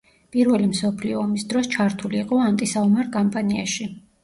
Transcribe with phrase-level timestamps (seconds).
[0.35, 3.91] პირველი მსოფლიო ომის დროს ჩართული იყო ანტისაომარ კამპანიაში.